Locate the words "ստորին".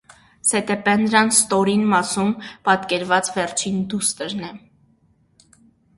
1.33-1.83